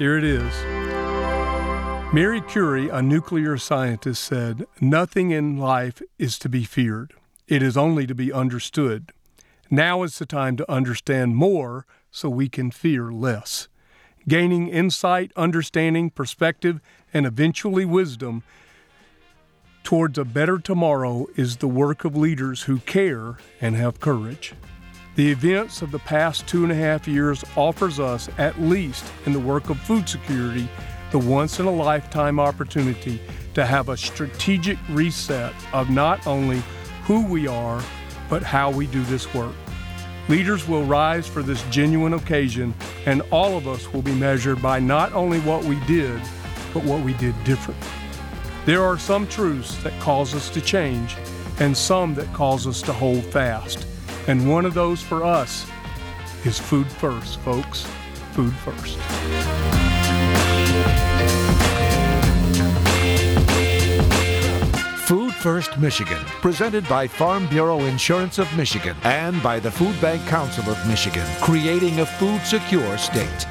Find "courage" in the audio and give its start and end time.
24.00-24.54